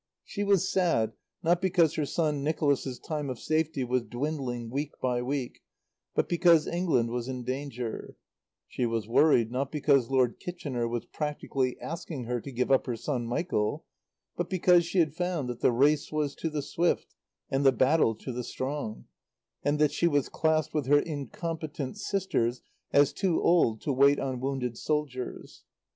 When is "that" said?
15.49-15.59, 19.77-19.91